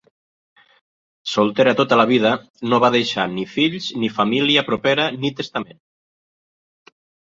[1.33, 2.33] Solter tota la seva vida,
[2.73, 5.85] no va deixar ni fills ni família propera ni testament.